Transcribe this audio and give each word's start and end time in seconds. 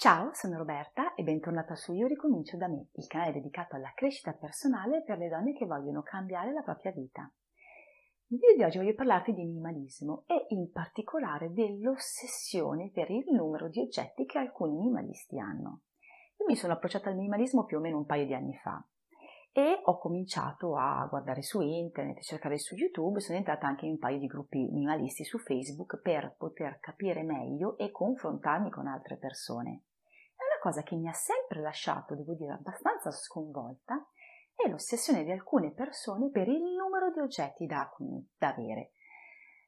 Ciao, 0.00 0.30
sono 0.32 0.56
Roberta 0.56 1.12
e 1.12 1.22
bentornata 1.22 1.76
su 1.76 1.92
Io 1.92 2.06
ricomincio 2.06 2.56
da 2.56 2.68
me, 2.68 2.86
il 2.94 3.06
canale 3.06 3.34
dedicato 3.34 3.76
alla 3.76 3.92
crescita 3.94 4.32
personale 4.32 5.02
per 5.02 5.18
le 5.18 5.28
donne 5.28 5.52
che 5.52 5.66
vogliono 5.66 6.00
cambiare 6.00 6.54
la 6.54 6.62
propria 6.62 6.90
vita. 6.90 7.30
Nel 8.28 8.40
video 8.40 8.56
di 8.56 8.62
oggi 8.62 8.78
voglio 8.78 8.94
parlarti 8.94 9.34
di 9.34 9.44
minimalismo 9.44 10.24
e 10.26 10.46
in 10.54 10.70
particolare 10.72 11.52
dell'ossessione 11.52 12.88
per 12.90 13.10
il 13.10 13.26
numero 13.30 13.68
di 13.68 13.78
oggetti 13.78 14.24
che 14.24 14.38
alcuni 14.38 14.74
minimalisti 14.74 15.38
hanno. 15.38 15.82
Io 16.38 16.46
mi 16.46 16.56
sono 16.56 16.72
approcciata 16.72 17.10
al 17.10 17.16
minimalismo 17.16 17.66
più 17.66 17.76
o 17.76 17.80
meno 17.82 17.98
un 17.98 18.06
paio 18.06 18.24
di 18.24 18.32
anni 18.32 18.56
fa 18.56 18.82
e 19.52 19.82
ho 19.84 19.98
cominciato 19.98 20.78
a 20.78 21.06
guardare 21.10 21.42
su 21.42 21.60
internet, 21.60 22.22
cercare 22.22 22.56
su 22.56 22.74
YouTube, 22.74 23.20
sono 23.20 23.36
entrata 23.36 23.66
anche 23.66 23.84
in 23.84 23.90
un 23.92 23.98
paio 23.98 24.18
di 24.18 24.26
gruppi 24.26 24.60
minimalisti 24.64 25.24
su 25.24 25.36
Facebook 25.36 26.00
per 26.00 26.36
poter 26.38 26.78
capire 26.80 27.22
meglio 27.22 27.76
e 27.76 27.90
confrontarmi 27.90 28.70
con 28.70 28.86
altre 28.86 29.18
persone 29.18 29.82
cosa 30.60 30.82
che 30.82 30.94
mi 30.94 31.08
ha 31.08 31.12
sempre 31.12 31.60
lasciato, 31.60 32.14
devo 32.14 32.34
dire, 32.34 32.52
abbastanza 32.52 33.10
sconvolta 33.10 34.06
è 34.54 34.68
l'ossessione 34.68 35.24
di 35.24 35.30
alcune 35.32 35.72
persone 35.72 36.30
per 36.30 36.46
il 36.46 36.62
numero 36.62 37.10
di 37.10 37.18
oggetti 37.18 37.66
da, 37.66 37.90
da 38.36 38.48
avere. 38.48 38.92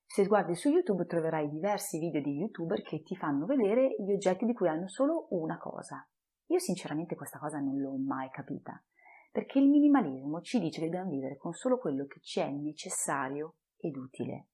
Se 0.05 0.27
guardi 0.27 0.55
su 0.55 0.69
YouTube 0.69 1.07
troverai 1.07 1.49
diversi 1.49 1.99
video 1.99 2.21
di 2.21 2.33
youtuber 2.33 2.83
che 2.83 3.03
ti 3.03 3.17
fanno 3.17 3.47
vedere 3.47 3.97
gli 3.99 4.13
oggetti 4.13 4.45
di 4.45 4.53
cui 4.53 4.69
hanno 4.69 4.89
solo 4.89 5.29
una 5.31 5.57
cosa. 5.57 6.07
Io 6.49 6.59
sinceramente 6.59 7.15
questa 7.17 7.39
cosa 7.39 7.59
non 7.59 7.81
l'ho 7.81 7.97
mai 7.97 8.29
capita, 8.29 8.83
perché 9.31 9.59
il 9.59 9.71
minimalismo 9.71 10.43
ci 10.43 10.61
dice 10.61 10.81
che 10.81 10.87
dobbiamo 10.87 11.11
vivere 11.11 11.39
con 11.39 11.55
solo 11.55 11.79
quello 11.79 12.05
che 12.05 12.21
ci 12.21 12.41
è 12.41 12.51
necessario 12.51 13.55
ed 13.79 13.97
utile. 13.97 14.49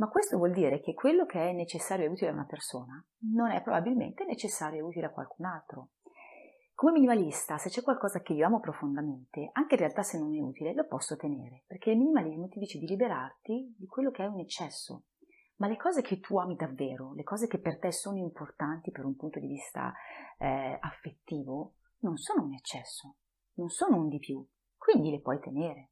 Ma 0.00 0.08
questo 0.08 0.38
vuol 0.38 0.52
dire 0.52 0.80
che 0.80 0.94
quello 0.94 1.26
che 1.26 1.50
è 1.50 1.52
necessario 1.52 2.06
e 2.06 2.08
utile 2.08 2.30
a 2.30 2.32
una 2.32 2.46
persona 2.46 3.04
non 3.34 3.50
è 3.50 3.60
probabilmente 3.60 4.24
necessario 4.24 4.78
e 4.78 4.82
utile 4.82 5.06
a 5.06 5.10
qualcun 5.10 5.44
altro. 5.44 5.90
Come 6.72 6.92
minimalista, 6.92 7.58
se 7.58 7.68
c'è 7.68 7.82
qualcosa 7.82 8.22
che 8.22 8.32
io 8.32 8.46
amo 8.46 8.60
profondamente, 8.60 9.50
anche 9.52 9.74
in 9.74 9.80
realtà 9.80 10.02
se 10.02 10.18
non 10.18 10.34
è 10.34 10.40
utile, 10.40 10.72
lo 10.72 10.86
posso 10.86 11.16
tenere, 11.16 11.64
perché 11.66 11.90
il 11.90 11.98
minimalismo 11.98 12.48
ti 12.48 12.58
dice 12.58 12.78
di 12.78 12.86
liberarti 12.86 13.74
di 13.76 13.86
quello 13.86 14.10
che 14.10 14.24
è 14.24 14.26
un 14.26 14.40
eccesso. 14.40 15.04
Ma 15.56 15.68
le 15.68 15.76
cose 15.76 16.00
che 16.00 16.18
tu 16.18 16.38
ami 16.38 16.56
davvero, 16.56 17.12
le 17.12 17.22
cose 17.22 17.46
che 17.46 17.58
per 17.58 17.78
te 17.78 17.92
sono 17.92 18.16
importanti 18.16 18.90
per 18.92 19.04
un 19.04 19.16
punto 19.16 19.38
di 19.38 19.48
vista 19.48 19.92
eh, 20.38 20.78
affettivo, 20.80 21.74
non 21.98 22.16
sono 22.16 22.44
un 22.44 22.54
eccesso, 22.54 23.16
non 23.56 23.68
sono 23.68 23.98
un 23.98 24.08
di 24.08 24.18
più, 24.18 24.42
quindi 24.78 25.10
le 25.10 25.20
puoi 25.20 25.38
tenere 25.40 25.90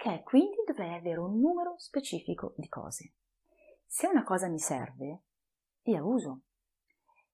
perché 0.00 0.22
quindi 0.22 0.56
dovrei 0.66 0.94
avere 0.94 1.20
un 1.20 1.38
numero 1.38 1.74
specifico 1.76 2.54
di 2.56 2.68
cose. 2.68 3.12
Se 3.84 4.06
una 4.06 4.24
cosa 4.24 4.48
mi 4.48 4.58
serve, 4.58 5.24
io 5.82 5.96
la 5.96 6.04
uso. 6.04 6.40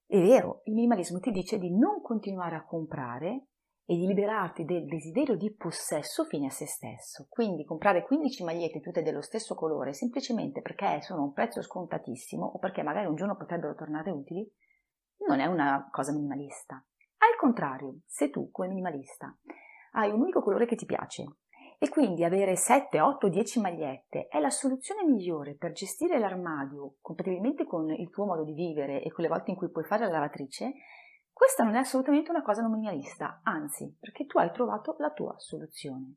È 0.04 0.20
vero, 0.20 0.62
il 0.64 0.74
minimalismo 0.74 1.20
ti 1.20 1.30
dice 1.30 1.58
di 1.58 1.70
non 1.70 2.00
continuare 2.02 2.56
a 2.56 2.64
comprare 2.64 3.46
e 3.84 3.94
di 3.94 4.06
liberarti 4.06 4.64
del 4.64 4.84
desiderio 4.84 5.36
di 5.36 5.54
possesso 5.54 6.24
fine 6.24 6.46
a 6.46 6.50
se 6.50 6.66
stesso. 6.66 7.26
Quindi 7.28 7.64
comprare 7.64 8.02
15 8.04 8.42
magliette 8.42 8.80
tutte 8.80 9.02
dello 9.02 9.22
stesso 9.22 9.54
colore 9.54 9.92
semplicemente 9.92 10.60
perché 10.60 11.00
sono 11.02 11.22
un 11.22 11.32
prezzo 11.32 11.62
scontatissimo 11.62 12.44
o 12.44 12.58
perché 12.58 12.82
magari 12.82 13.06
un 13.06 13.14
giorno 13.14 13.36
potrebbero 13.36 13.74
tornare 13.74 14.10
utili, 14.10 14.48
non 15.28 15.38
è 15.38 15.46
una 15.46 15.88
cosa 15.92 16.12
minimalista. 16.12 16.74
Al 17.18 17.36
contrario, 17.38 18.00
se 18.06 18.30
tu 18.30 18.50
come 18.50 18.68
minimalista 18.68 19.36
hai 19.92 20.10
un 20.10 20.20
unico 20.20 20.42
colore 20.42 20.66
che 20.66 20.76
ti 20.76 20.84
piace 20.84 21.24
e 21.78 21.88
quindi 21.88 22.24
avere 22.24 22.56
7, 22.56 23.00
8, 23.00 23.28
10 23.28 23.60
magliette 23.60 24.28
è 24.28 24.40
la 24.40 24.50
soluzione 24.50 25.04
migliore 25.04 25.54
per 25.54 25.72
gestire 25.72 26.18
l'armadio 26.18 26.96
compatibilmente 27.00 27.66
con 27.66 27.90
il 27.90 28.08
tuo 28.10 28.24
modo 28.24 28.44
di 28.44 28.54
vivere 28.54 29.02
e 29.02 29.12
con 29.12 29.24
le 29.24 29.30
volte 29.30 29.50
in 29.50 29.56
cui 29.56 29.70
puoi 29.70 29.84
fare 29.84 30.04
la 30.06 30.12
lavatrice, 30.12 30.72
questa 31.32 31.64
non 31.64 31.74
è 31.74 31.78
assolutamente 31.78 32.30
una 32.30 32.42
cosa 32.42 32.62
nominalista, 32.62 33.40
anzi, 33.42 33.94
perché 34.00 34.24
tu 34.24 34.38
hai 34.38 34.50
trovato 34.52 34.96
la 34.98 35.10
tua 35.10 35.34
soluzione. 35.38 36.14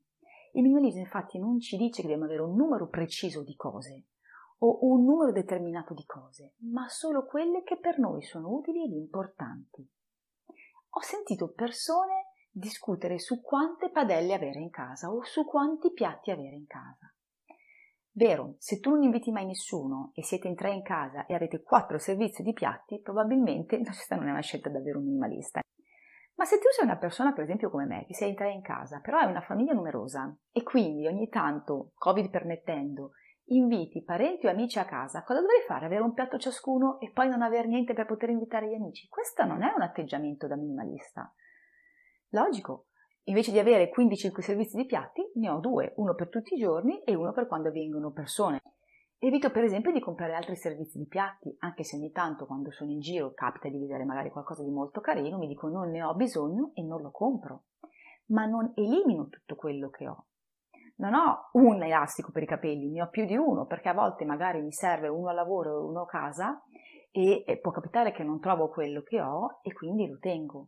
Il 0.53 0.61
minimalismo 0.61 1.01
infatti 1.01 1.37
non 1.37 1.59
ci 1.59 1.75
dice 1.75 2.01
che 2.01 2.07
dobbiamo 2.07 2.23
avere 2.23 2.41
un 2.41 2.55
numero 2.55 2.87
preciso 2.87 3.43
di 3.43 3.55
cose 3.55 4.05
o 4.59 4.79
un 4.87 5.03
numero 5.03 5.31
determinato 5.31 5.93
di 5.93 6.05
cose, 6.05 6.53
ma 6.71 6.87
solo 6.87 7.25
quelle 7.25 7.63
che 7.63 7.77
per 7.77 7.99
noi 7.99 8.21
sono 8.21 8.49
utili 8.49 8.83
ed 8.83 8.91
importanti. 8.91 9.87
Ho 10.91 11.01
sentito 11.01 11.51
persone 11.51 12.18
discutere 12.51 13.19
su 13.19 13.41
quante 13.41 13.89
padelle 13.89 14.33
avere 14.33 14.59
in 14.59 14.69
casa 14.69 15.11
o 15.11 15.23
su 15.23 15.45
quanti 15.45 15.91
piatti 15.91 16.31
avere 16.31 16.55
in 16.55 16.65
casa. 16.65 17.13
Vero, 18.11 18.55
se 18.57 18.79
tu 18.79 18.89
non 18.89 19.03
inviti 19.03 19.31
mai 19.31 19.45
nessuno 19.45 20.11
e 20.13 20.23
siete 20.23 20.47
in 20.47 20.55
tre 20.55 20.73
in 20.73 20.81
casa 20.81 21.25
e 21.25 21.35
avete 21.35 21.61
quattro 21.61 21.97
servizi 21.97 22.43
di 22.43 22.53
piatti, 22.53 22.99
probabilmente 23.01 23.79
questa 23.83 24.15
non 24.15 24.27
è 24.27 24.31
una 24.31 24.41
scelta 24.41 24.69
davvero 24.69 24.99
minimalista. 24.99 25.61
Ma 26.35 26.45
se 26.45 26.57
tu 26.57 26.67
sei 26.69 26.85
una 26.85 26.97
persona, 26.97 27.33
per 27.33 27.43
esempio 27.43 27.69
come 27.69 27.85
me, 27.85 28.05
che 28.05 28.13
sei 28.13 28.29
in 28.29 28.35
tre 28.35 28.51
in 28.51 28.61
casa, 28.61 28.99
però 29.01 29.19
hai 29.19 29.29
una 29.29 29.41
famiglia 29.41 29.73
numerosa 29.73 30.33
e 30.51 30.63
quindi 30.63 31.05
ogni 31.05 31.27
tanto, 31.27 31.91
Covid 31.95 32.29
permettendo, 32.29 33.11
inviti 33.51 34.03
parenti 34.03 34.47
o 34.47 34.49
amici 34.49 34.79
a 34.79 34.85
casa, 34.85 35.23
cosa 35.23 35.41
dovrei 35.41 35.61
fare? 35.67 35.85
Avere 35.85 36.01
un 36.01 36.13
piatto 36.13 36.37
ciascuno 36.37 36.99
e 36.99 37.11
poi 37.11 37.29
non 37.29 37.41
avere 37.41 37.67
niente 37.67 37.93
per 37.93 38.05
poter 38.05 38.29
invitare 38.29 38.69
gli 38.69 38.73
amici? 38.73 39.07
Questo 39.07 39.43
non 39.43 39.63
è 39.63 39.73
un 39.75 39.81
atteggiamento 39.81 40.47
da 40.47 40.55
minimalista. 40.55 41.33
Logico, 42.31 42.85
invece 43.23 43.51
di 43.51 43.57
avere 43.57 43.89
15 43.89 44.31
servizi 44.37 44.77
di 44.77 44.85
piatti, 44.85 45.31
ne 45.35 45.49
ho 45.49 45.57
due, 45.57 45.93
uno 45.95 46.13
per 46.13 46.29
tutti 46.29 46.53
i 46.53 46.59
giorni 46.59 47.01
e 47.01 47.15
uno 47.15 47.31
per 47.31 47.47
quando 47.47 47.71
vengono 47.71 48.11
persone. 48.11 48.61
Evito 49.17 49.49
per 49.49 49.63
esempio 49.63 49.91
di 49.91 49.99
comprare 49.99 50.35
altri 50.35 50.55
servizi 50.55 50.99
di 50.99 51.07
piatti, 51.07 51.53
anche 51.59 51.83
se 51.83 51.95
ogni 51.95 52.11
tanto 52.11 52.45
quando 52.45 52.69
sono 52.69 52.91
in 52.91 52.99
giro 52.99 53.33
capita 53.33 53.67
di 53.67 53.79
vedere 53.79 54.05
magari 54.05 54.29
qualcosa 54.29 54.63
di 54.63 54.69
molto 54.69 55.01
carino, 55.01 55.39
mi 55.39 55.47
dico 55.47 55.67
non 55.69 55.89
ne 55.89 56.03
ho 56.03 56.13
bisogno 56.13 56.69
e 56.75 56.83
non 56.83 57.01
lo 57.01 57.09
compro. 57.09 57.63
Ma 58.27 58.45
non 58.45 58.73
elimino 58.75 59.27
tutto 59.27 59.55
quello 59.55 59.89
che 59.89 60.07
ho. 60.07 60.27
Non 60.97 61.15
ho 61.15 61.49
un 61.53 61.81
elastico 61.81 62.31
per 62.31 62.43
i 62.43 62.47
capelli, 62.47 62.91
ne 62.91 63.01
ho 63.01 63.09
più 63.09 63.25
di 63.25 63.35
uno, 63.35 63.65
perché 63.65 63.89
a 63.89 63.93
volte 63.93 64.23
magari 64.23 64.61
mi 64.61 64.71
serve 64.71 65.07
uno 65.07 65.29
a 65.29 65.33
lavoro 65.33 65.71
e 65.71 65.83
uno 65.83 66.01
a 66.03 66.05
casa 66.05 66.63
e 67.09 67.59
può 67.59 67.71
capitare 67.71 68.11
che 68.11 68.23
non 68.23 68.39
trovo 68.39 68.69
quello 68.69 69.01
che 69.01 69.19
ho 69.19 69.59
e 69.63 69.73
quindi 69.73 70.07
lo 70.07 70.19
tengo. 70.19 70.67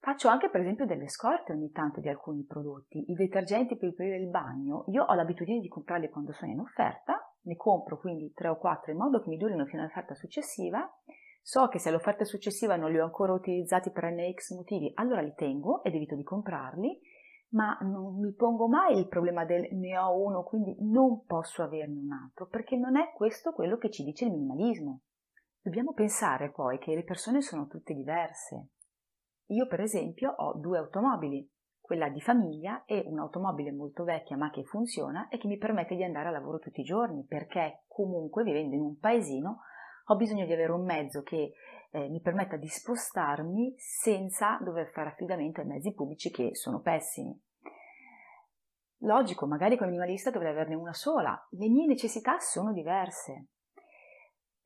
Faccio 0.00 0.28
anche 0.28 0.48
per 0.48 0.60
esempio 0.60 0.86
delle 0.86 1.08
scorte 1.08 1.52
ogni 1.52 1.70
tanto 1.70 2.00
di 2.00 2.08
alcuni 2.08 2.44
prodotti. 2.44 3.10
I 3.10 3.14
detergenti 3.14 3.76
per 3.76 3.94
pulire 3.94 4.16
il 4.16 4.28
bagno, 4.28 4.84
io 4.88 5.04
ho 5.04 5.14
l'abitudine 5.14 5.60
di 5.60 5.68
comprarli 5.68 6.08
quando 6.08 6.32
sono 6.32 6.52
in 6.52 6.60
offerta, 6.60 7.20
ne 7.42 7.56
compro 7.56 7.98
quindi 7.98 8.32
3 8.32 8.48
o 8.48 8.58
4 8.58 8.92
in 8.92 8.98
modo 8.98 9.20
che 9.20 9.28
mi 9.28 9.36
durino 9.36 9.66
fino 9.66 9.82
all'offerta 9.82 10.14
successiva. 10.14 10.88
So 11.42 11.66
che 11.68 11.78
se 11.78 11.90
l'offerta 11.90 12.24
successiva 12.24 12.76
non 12.76 12.90
li 12.90 12.98
ho 12.98 13.04
ancora 13.04 13.32
utilizzati 13.32 13.90
per 13.90 14.04
NX 14.04 14.54
motivi, 14.54 14.92
allora 14.94 15.20
li 15.20 15.32
tengo 15.34 15.82
ed 15.82 15.94
evito 15.94 16.14
di 16.14 16.22
comprarli, 16.22 17.00
ma 17.50 17.76
non 17.80 18.20
mi 18.20 18.32
pongo 18.34 18.68
mai 18.68 18.98
il 18.98 19.08
problema 19.08 19.44
del 19.44 19.68
ne 19.72 19.96
ho 19.98 20.14
uno, 20.16 20.42
quindi 20.44 20.76
non 20.80 21.24
posso 21.24 21.62
averne 21.62 21.98
un 21.98 22.12
altro, 22.12 22.46
perché 22.46 22.76
non 22.76 22.96
è 22.96 23.12
questo 23.14 23.52
quello 23.52 23.78
che 23.78 23.90
ci 23.90 24.04
dice 24.04 24.26
il 24.26 24.32
minimalismo. 24.32 25.00
Dobbiamo 25.60 25.92
pensare 25.92 26.50
poi 26.50 26.78
che 26.78 26.94
le 26.94 27.02
persone 27.02 27.40
sono 27.40 27.66
tutte 27.66 27.94
diverse. 27.94 28.68
Io 29.48 29.66
per 29.66 29.80
esempio 29.80 30.30
ho 30.30 30.58
due 30.58 30.78
automobili, 30.78 31.48
quella 31.80 32.10
di 32.10 32.20
famiglia 32.20 32.84
e 32.84 33.02
un'automobile 33.06 33.72
molto 33.72 34.04
vecchia 34.04 34.36
ma 34.36 34.50
che 34.50 34.62
funziona 34.62 35.28
e 35.28 35.38
che 35.38 35.46
mi 35.46 35.56
permette 35.56 35.96
di 35.96 36.04
andare 36.04 36.28
a 36.28 36.32
lavoro 36.32 36.58
tutti 36.58 36.80
i 36.80 36.84
giorni 36.84 37.24
perché 37.26 37.84
comunque 37.86 38.44
vivendo 38.44 38.74
in 38.74 38.82
un 38.82 38.98
paesino 38.98 39.60
ho 40.04 40.16
bisogno 40.16 40.44
di 40.44 40.52
avere 40.52 40.72
un 40.72 40.84
mezzo 40.84 41.22
che 41.22 41.52
eh, 41.90 42.08
mi 42.10 42.20
permetta 42.20 42.56
di 42.56 42.68
spostarmi 42.68 43.74
senza 43.78 44.58
dover 44.62 44.90
fare 44.90 45.10
affidamento 45.10 45.60
ai 45.60 45.66
mezzi 45.66 45.94
pubblici 45.94 46.30
che 46.30 46.54
sono 46.54 46.80
pessimi. 46.80 47.34
Logico, 49.02 49.46
magari 49.46 49.76
come 49.76 49.90
minimalista 49.90 50.30
dovrei 50.30 50.50
averne 50.50 50.74
una 50.74 50.92
sola, 50.92 51.46
le 51.50 51.68
mie 51.68 51.86
necessità 51.86 52.38
sono 52.38 52.72
diverse. 52.72 53.46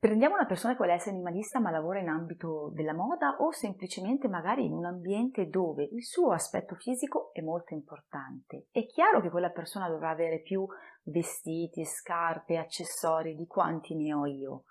Prendiamo 0.03 0.35
una 0.35 0.45
persona 0.45 0.73
che 0.73 0.79
vuole 0.79 0.95
essere 0.95 1.11
minimalista 1.11 1.61
ma 1.61 1.71
lavora 1.71 2.01
in 2.01 2.09
ambito 2.09 2.69
della 2.73 2.93
moda 2.93 3.37
o 3.39 3.53
semplicemente 3.53 4.27
magari 4.27 4.65
in 4.65 4.73
un 4.73 4.83
ambiente 4.83 5.47
dove 5.47 5.87
il 5.89 6.03
suo 6.03 6.33
aspetto 6.33 6.75
fisico 6.75 7.31
è 7.31 7.39
molto 7.39 7.73
importante. 7.73 8.67
È 8.69 8.85
chiaro 8.85 9.21
che 9.21 9.29
quella 9.29 9.51
persona 9.51 9.87
dovrà 9.87 10.09
avere 10.09 10.41
più 10.41 10.67
vestiti, 11.03 11.85
scarpe, 11.85 12.57
accessori 12.57 13.33
di 13.33 13.47
quanti 13.47 13.95
ne 13.95 14.13
ho 14.13 14.25
io, 14.25 14.63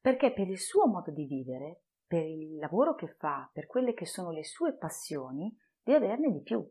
perché 0.00 0.32
per 0.32 0.48
il 0.48 0.58
suo 0.58 0.88
modo 0.88 1.12
di 1.12 1.24
vivere, 1.24 1.82
per 2.04 2.24
il 2.24 2.56
lavoro 2.56 2.96
che 2.96 3.14
fa, 3.16 3.48
per 3.52 3.68
quelle 3.68 3.94
che 3.94 4.06
sono 4.06 4.32
le 4.32 4.42
sue 4.42 4.76
passioni, 4.76 5.56
deve 5.84 6.06
averne 6.06 6.32
di 6.32 6.42
più. 6.42 6.68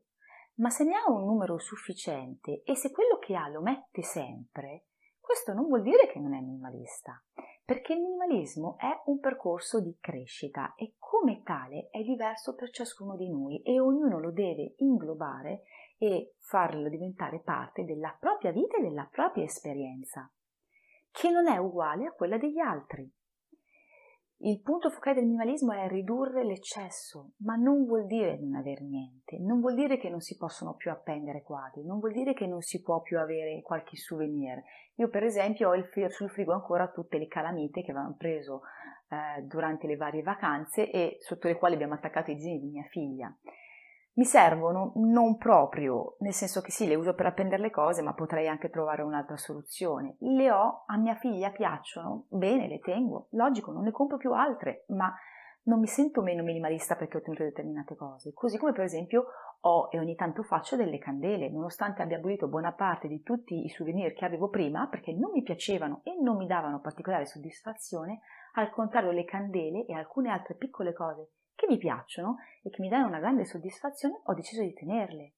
ma 0.55 0.69
se 0.69 0.83
ne 0.83 0.95
ha 0.95 1.09
un 1.09 1.23
numero 1.23 1.57
sufficiente 1.57 2.63
e 2.65 2.75
se 2.75 2.91
quello 2.91 3.17
che 3.17 3.33
ha 3.37 3.47
lo 3.47 3.61
mette 3.61 4.01
sempre, 4.01 4.87
questo 5.21 5.53
non 5.53 5.67
vuol 5.67 5.83
dire 5.83 6.07
che 6.11 6.19
non 6.19 6.33
è 6.33 6.41
minimalista, 6.41 7.23
perché 7.69 7.93
il 7.93 8.01
minimalismo 8.01 8.77
è 8.79 8.89
un 9.05 9.19
percorso 9.19 9.79
di 9.79 9.95
crescita 10.01 10.73
e 10.75 10.95
come 10.97 11.43
tale 11.43 11.89
è 11.91 12.01
diverso 12.01 12.55
per 12.55 12.71
ciascuno 12.71 13.15
di 13.15 13.29
noi 13.29 13.61
e 13.61 13.79
ognuno 13.79 14.19
lo 14.19 14.31
deve 14.31 14.73
inglobare 14.77 15.61
e 15.99 16.33
farlo 16.39 16.89
diventare 16.89 17.41
parte 17.41 17.85
della 17.85 18.17
propria 18.19 18.51
vita 18.51 18.77
e 18.77 18.81
della 18.81 19.07
propria 19.11 19.43
esperienza, 19.43 20.27
che 21.11 21.29
non 21.29 21.47
è 21.47 21.57
uguale 21.57 22.07
a 22.07 22.11
quella 22.11 22.39
degli 22.39 22.57
altri. 22.57 23.07
Il 24.41 24.61
punto 24.61 24.89
focale 24.89 25.15
del 25.15 25.25
minimalismo 25.25 25.73
è 25.73 25.85
ridurre 25.89 26.45
l'eccesso, 26.45 27.31
ma 27.39 27.55
non 27.55 27.83
vuol 27.83 28.05
dire 28.05 28.37
non 28.39 28.55
avere 28.55 28.85
niente, 28.85 29.37
non 29.37 29.59
vuol 29.59 29.75
dire 29.75 29.97
che 29.97 30.09
non 30.09 30.21
si 30.21 30.37
possono 30.37 30.75
più 30.75 30.91
appendere 30.91 31.43
quadri, 31.43 31.83
non 31.83 31.99
vuol 31.99 32.13
dire 32.13 32.33
che 32.33 32.47
non 32.47 32.61
si 32.61 32.81
può 32.81 33.01
più 33.01 33.19
avere 33.19 33.61
qualche 33.61 33.97
souvenir. 33.97 34.63
Io 34.95 35.09
per 35.09 35.23
esempio 35.23 35.67
ho 35.67 35.75
il, 35.75 35.89
sul 36.09 36.29
frigo 36.29 36.53
ancora 36.53 36.87
tutte 36.87 37.17
le 37.17 37.27
calamite 37.27 37.81
che 37.81 37.91
avevamo 37.91 38.15
preso 38.17 38.61
eh, 39.09 39.41
durante 39.41 39.87
le 39.87 39.97
varie 39.97 40.21
vacanze 40.21 40.89
e 40.89 41.17
sotto 41.19 41.49
le 41.49 41.57
quali 41.57 41.73
abbiamo 41.73 41.95
attaccato 41.95 42.31
i 42.31 42.35
disegni 42.35 42.61
di 42.61 42.69
mia 42.69 42.87
figlia 42.89 43.35
mi 44.13 44.25
servono 44.25 44.91
non 44.95 45.37
proprio, 45.37 46.15
nel 46.19 46.33
senso 46.33 46.61
che 46.61 46.71
sì, 46.71 46.87
le 46.87 46.95
uso 46.95 47.13
per 47.13 47.27
appendere 47.27 47.61
le 47.61 47.69
cose, 47.69 48.01
ma 48.01 48.13
potrei 48.13 48.47
anche 48.47 48.69
trovare 48.69 49.01
un'altra 49.01 49.37
soluzione. 49.37 50.15
Le 50.19 50.51
ho, 50.51 50.83
a 50.87 50.97
mia 50.97 51.15
figlia 51.15 51.51
piacciono, 51.51 52.25
bene, 52.29 52.67
le 52.67 52.79
tengo. 52.79 53.27
Logico, 53.31 53.71
non 53.71 53.83
ne 53.83 53.91
compro 53.91 54.17
più 54.17 54.33
altre, 54.33 54.83
ma 54.89 55.13
non 55.63 55.79
mi 55.79 55.87
sento 55.87 56.21
meno 56.21 56.43
minimalista 56.43 56.95
perché 56.95 57.17
ho 57.17 57.19
ottenuto 57.19 57.43
determinate 57.43 57.95
cose. 57.95 58.33
Così 58.33 58.57
come 58.57 58.73
per 58.73 58.83
esempio 58.83 59.25
ho 59.61 59.89
e 59.91 59.99
ogni 59.99 60.15
tanto 60.15 60.43
faccio 60.43 60.75
delle 60.75 60.97
candele, 60.97 61.49
nonostante 61.49 62.01
abbia 62.01 62.17
abolito 62.17 62.47
buona 62.47 62.71
parte 62.71 63.07
di 63.07 63.21
tutti 63.21 63.63
i 63.63 63.69
souvenir 63.69 64.13
che 64.13 64.25
avevo 64.25 64.49
prima 64.49 64.87
perché 64.87 65.13
non 65.13 65.31
mi 65.31 65.43
piacevano 65.43 66.01
e 66.03 66.17
non 66.21 66.37
mi 66.37 66.47
davano 66.47 66.79
particolare 66.79 67.25
soddisfazione, 67.25 68.21
al 68.53 68.69
contrario 68.71 69.11
le 69.11 69.25
candele 69.25 69.85
e 69.85 69.93
alcune 69.93 70.29
altre 70.29 70.55
piccole 70.55 70.93
cose 70.93 71.31
che 71.59 71.67
mi 71.67 71.77
piacciono 71.77 72.37
e 72.63 72.69
che 72.69 72.81
mi 72.81 72.87
danno 72.87 73.07
una 73.07 73.19
grande 73.19 73.43
soddisfazione, 73.43 74.21
ho 74.23 74.33
deciso 74.33 74.61
di 74.61 74.73
tenerle. 74.73 75.33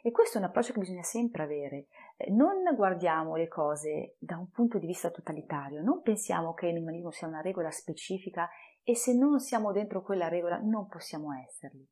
E 0.00 0.12
questo 0.12 0.38
è 0.38 0.40
un 0.40 0.46
approccio 0.46 0.72
che 0.72 0.78
bisogna 0.78 1.02
sempre 1.02 1.42
avere. 1.42 1.88
Eh, 2.16 2.30
non 2.30 2.62
guardiamo 2.76 3.34
le 3.34 3.48
cose 3.48 4.14
da 4.20 4.38
un 4.38 4.48
punto 4.50 4.78
di 4.78 4.86
vista 4.86 5.10
totalitario, 5.10 5.82
non 5.82 6.02
pensiamo 6.02 6.54
che 6.54 6.66
il 6.66 6.74
minimalismo 6.74 7.10
sia 7.10 7.26
una 7.26 7.40
regola 7.40 7.72
specifica 7.72 8.48
e 8.84 8.94
se 8.94 9.12
non 9.14 9.40
siamo 9.40 9.72
dentro 9.72 10.02
quella 10.02 10.28
regola 10.28 10.58
non 10.58 10.86
possiamo 10.86 11.32
esserli. 11.34 11.84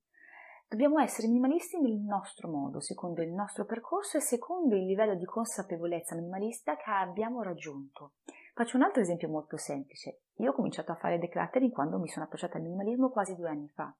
Dobbiamo 0.69 1.01
essere 1.01 1.27
minimalisti 1.27 1.81
nel 1.81 1.99
nostro 1.99 2.49
modo, 2.49 2.81
secondo 2.81 3.23
il 3.23 3.33
nostro 3.33 3.65
percorso 3.65 4.19
e 4.19 4.21
secondo 4.21 4.77
il 4.77 4.87
livello 4.87 5.17
di 5.17 5.25
consapevolezza 5.25 6.15
minimalista 6.15 6.77
che 6.77 6.91
abbiamo 6.91 7.43
raggiunto. 7.43 8.13
Faccio 8.57 8.77
un 8.77 8.85
altro 8.85 9.03
esempio 9.03 9.29
molto 9.29 9.57
semplice. 9.57 10.21
Io 10.37 10.53
ho 10.53 10.55
cominciato 10.55 10.93
a 10.93 10.95
fare 10.95 11.19
decluttering 11.19 11.73
quando 11.73 11.99
mi 11.99 12.07
sono 12.07 12.25
approcciata 12.25 12.57
al 12.57 12.63
minimalismo 12.63 13.11
quasi 13.11 13.35
due 13.35 13.49
anni 13.49 13.69
fa. 13.75 13.93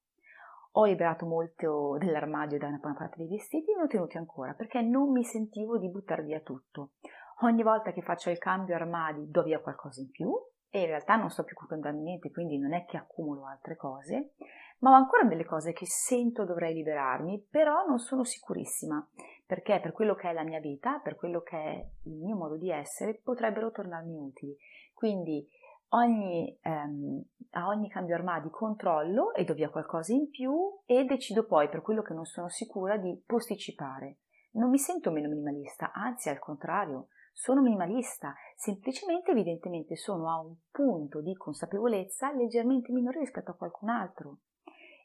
Ho 0.77 0.85
liberato 0.85 1.27
molto 1.27 1.97
dell'armadio 1.99 2.59
da 2.59 2.69
una 2.69 2.77
buona 2.77 2.95
parte 2.95 3.17
dei 3.17 3.27
vestiti 3.27 3.73
e 3.73 3.75
ne 3.75 3.83
ho 3.83 3.87
tenuti 3.89 4.17
ancora 4.17 4.55
perché 4.55 4.81
non 4.81 5.11
mi 5.11 5.25
sentivo 5.25 5.77
di 5.77 5.91
buttare 5.91 6.23
via 6.23 6.39
tutto. 6.39 6.93
Ogni 7.41 7.65
volta 7.65 7.91
che 7.91 8.01
faccio 8.01 8.31
il 8.31 8.39
cambio 8.39 8.77
armadi 8.77 9.29
do 9.29 9.43
via 9.43 9.59
qualcosa 9.59 10.01
in 10.01 10.11
più 10.11 10.33
e 10.71 10.83
in 10.83 10.87
realtà 10.87 11.17
non 11.17 11.31
sto 11.31 11.43
più 11.43 11.57
comprando 11.57 12.01
niente, 12.01 12.31
quindi 12.31 12.57
non 12.57 12.75
è 12.75 12.85
che 12.85 12.97
accumulo 12.97 13.49
altre 13.49 13.75
cose, 13.75 14.35
ma 14.79 14.91
ho 14.91 14.95
ancora 14.95 15.25
delle 15.25 15.45
cose 15.45 15.73
che 15.73 15.87
sento 15.87 16.45
dovrei 16.45 16.75
liberarmi, 16.75 17.49
però 17.51 17.85
non 17.89 17.99
sono 17.99 18.23
sicurissima 18.23 19.05
perché 19.47 19.81
per 19.81 19.93
quello 19.93 20.15
che 20.15 20.31
è 20.31 20.33
la 20.33 20.43
mia 20.43 20.61
vita, 20.61 21.01
per 21.03 21.17
quello 21.17 21.43
che 21.43 21.57
è 21.57 21.87
il 22.05 22.17
mio 22.17 22.37
modo 22.37 22.57
di 22.57 22.71
essere, 22.71 23.21
potrebbero 23.23 23.71
tornarmi 23.71 24.17
utili. 24.17 24.57
Quindi 24.93 25.47
ogni, 25.89 26.59
ehm, 26.63 27.23
a 27.51 27.67
ogni 27.69 27.89
cambio 27.89 28.15
armadi 28.15 28.49
controllo 28.51 29.35
e 29.35 29.45
do 29.45 29.55
via 29.55 29.71
qualcosa 29.71 30.13
in 30.13 30.31
più 30.31 30.55
e 30.87 31.05
decido 31.05 31.45
poi 31.45 31.69
per 31.69 31.83
quello 31.83 32.03
che 32.03 32.15
non 32.15 32.25
sono 32.25 32.49
sicura 32.49 32.97
di 32.97 33.23
posticipare. 33.27 34.19
Non 34.53 34.71
mi 34.71 34.79
sento 34.79 35.11
meno 35.11 35.29
minimalista, 35.29 35.93
anzi 35.93 36.29
al 36.29 36.39
contrario, 36.39 37.09
sono 37.33 37.61
minimalista, 37.61 38.33
semplicemente 38.55 39.33
evidentemente 39.33 39.97
sono 39.97 40.31
a 40.31 40.39
un 40.39 40.55
punto 40.71 41.21
di 41.21 41.35
consapevolezza 41.35 42.33
leggermente 42.33 42.93
minore 42.93 43.19
rispetto 43.19 43.51
a 43.51 43.57
qualcun 43.57 43.89
altro 43.89 44.39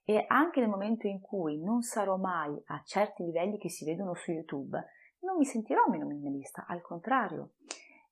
e 0.09 0.25
anche 0.27 0.59
nel 0.59 0.69
momento 0.69 1.05
in 1.05 1.21
cui 1.21 1.61
non 1.61 1.83
sarò 1.83 2.17
mai 2.17 2.59
a 2.65 2.81
certi 2.83 3.23
livelli 3.23 3.59
che 3.59 3.69
si 3.69 3.85
vedono 3.85 4.15
su 4.15 4.31
YouTube, 4.31 4.83
non 5.19 5.37
mi 5.37 5.45
sentirò 5.45 5.83
meno 5.87 6.07
minimalista, 6.07 6.65
al 6.67 6.81
contrario. 6.81 7.51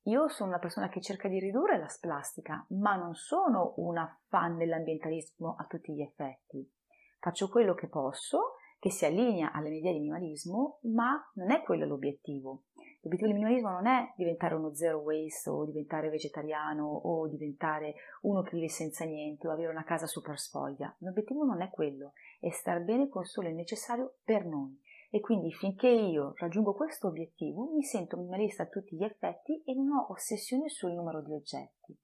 Io 0.04 0.28
sono 0.28 0.50
una 0.50 0.60
persona 0.60 0.90
che 0.90 1.02
cerca 1.02 1.28
di 1.28 1.40
ridurre 1.40 1.80
la 1.80 1.88
plastica, 2.00 2.64
ma 2.80 2.96
non 2.98 3.16
sono 3.16 3.74
una 3.78 4.16
fan 4.28 4.58
dell'ambientalismo 4.58 5.56
a 5.58 5.66
tutti 5.66 5.92
gli 5.92 6.04
effetti. 6.04 6.72
Faccio 7.20 7.50
quello 7.50 7.74
che 7.74 7.88
posso, 7.88 8.58
che 8.78 8.92
si 8.92 9.04
allinea 9.06 9.52
alle 9.52 9.70
mie 9.70 9.80
idee 9.80 9.94
di 9.94 10.00
minimalismo, 10.02 10.78
ma 10.94 11.20
non 11.34 11.50
è 11.50 11.64
quello 11.64 11.88
l'obiettivo. 11.88 12.66
L'obiettivo 13.08 13.32
del 13.32 13.40
minimalismo 13.40 13.70
non 13.70 13.88
è 13.88 14.14
diventare 14.18 14.56
uno 14.56 14.74
zero 14.76 14.98
waste 14.98 15.50
o 15.50 15.64
diventare 15.64 16.10
vegetariano 16.10 16.86
o 16.86 17.26
diventare 17.30 17.96
uno 18.24 18.42
che 18.42 18.50
vive 18.56 18.68
senza 18.68 19.06
niente 19.06 19.48
o 19.48 19.52
avere 19.52 19.72
una 19.72 19.86
casa 19.86 20.06
super 20.08 20.38
spoglia. 20.38 20.94
L'obiettivo 21.00 21.46
non 21.46 21.62
è 21.62 21.70
quello, 21.70 22.12
è 22.42 22.50
star 22.50 22.84
bene 22.84 23.08
con 23.08 23.24
solo 23.24 23.48
il 23.48 23.56
necessario 23.56 24.16
per 24.26 24.46
noi. 24.46 24.78
E 25.10 25.22
quindi 25.22 25.54
finché 25.54 25.88
io 25.88 26.34
raggiungo 26.36 26.74
questo 26.74 27.08
obiettivo 27.08 27.72
mi 27.74 27.84
sento 27.84 28.18
minimalista 28.18 28.64
a 28.64 28.68
tutti 28.68 28.98
gli 28.98 29.06
effetti 29.06 29.64
e 29.64 29.74
non 29.74 29.90
ho 29.92 30.08
ossessione 30.10 30.68
sul 30.68 30.92
numero 30.92 31.22
di 31.22 31.32
oggetti. 31.32 31.98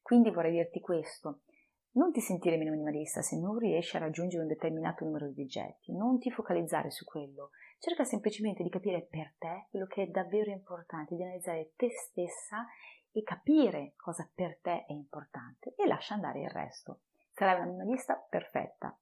Quindi 0.00 0.30
vorrei 0.30 0.52
dirti 0.52 0.80
questo, 0.80 1.40
non 1.92 2.12
ti 2.12 2.20
sentire 2.20 2.56
meno 2.56 2.70
minimalista 2.70 3.22
se 3.22 3.38
non 3.38 3.58
riesci 3.58 3.96
a 3.96 4.00
raggiungere 4.00 4.42
un 4.42 4.48
determinato 4.48 5.04
numero 5.04 5.28
di 5.28 5.42
oggetti, 5.42 5.92
non 5.92 6.18
ti 6.18 6.30
focalizzare 6.30 6.90
su 6.90 7.04
quello, 7.04 7.50
cerca 7.78 8.04
semplicemente 8.04 8.62
di 8.62 8.68
capire 8.68 9.02
per 9.02 9.34
te 9.38 9.66
quello 9.70 9.86
che 9.86 10.02
è 10.02 10.06
davvero 10.06 10.50
importante, 10.50 11.16
di 11.16 11.22
analizzare 11.22 11.72
te 11.76 11.90
stessa 11.90 12.66
e 13.10 13.22
capire 13.22 13.94
cosa 13.96 14.28
per 14.32 14.58
te 14.60 14.84
è 14.86 14.92
importante 14.92 15.74
e 15.76 15.86
lascia 15.86 16.14
andare 16.14 16.42
il 16.42 16.50
resto. 16.50 17.00
Sarai 17.32 17.56
una 17.56 17.66
minimalista 17.66 18.14
perfetta. 18.16 18.96